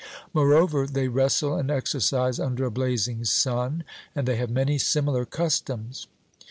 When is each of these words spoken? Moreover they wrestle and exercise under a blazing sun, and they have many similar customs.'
Moreover 0.33 0.87
they 0.87 1.07
wrestle 1.07 1.55
and 1.55 1.69
exercise 1.69 2.39
under 2.39 2.65
a 2.65 2.71
blazing 2.71 3.23
sun, 3.23 3.83
and 4.15 4.27
they 4.27 4.37
have 4.37 4.49
many 4.49 4.79
similar 4.79 5.27
customs.' 5.27 6.07